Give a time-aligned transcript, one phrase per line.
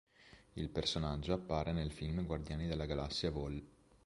[0.53, 3.63] Il personaggio appare nel film "Guardiani della Galassia Vol.